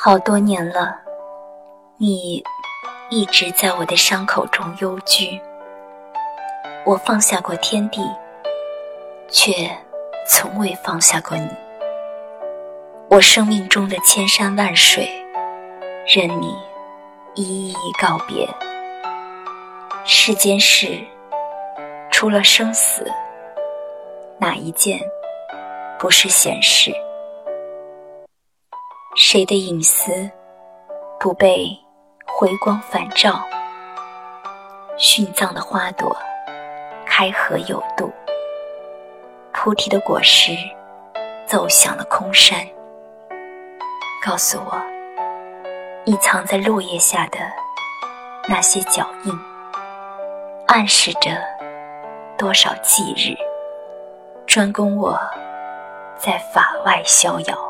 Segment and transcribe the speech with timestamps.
[0.00, 0.94] 好多年了，
[1.96, 2.40] 你
[3.10, 5.40] 一直在我的伤口中幽居。
[6.86, 8.00] 我放下过天地，
[9.28, 9.52] 却
[10.28, 11.48] 从未放下过你。
[13.10, 15.04] 我生命中的千山万水，
[16.06, 16.56] 任你
[17.34, 18.48] 一一告别。
[20.04, 20.96] 世间事，
[22.12, 23.04] 除了生死，
[24.38, 25.00] 哪一件
[25.98, 26.92] 不是闲事？
[29.20, 30.30] 谁的隐私
[31.18, 31.76] 不被
[32.24, 33.44] 回光返照？
[34.96, 36.16] 殉葬的花朵
[37.04, 38.12] 开合有度，
[39.52, 40.52] 菩提的果实
[41.48, 42.64] 奏响了空山。
[44.24, 44.80] 告诉我，
[46.04, 47.40] 隐藏在落叶下的
[48.48, 49.36] 那些脚印，
[50.68, 51.32] 暗示着
[52.38, 53.36] 多少忌日，
[54.46, 55.18] 专供我
[56.16, 57.67] 在法外逍遥。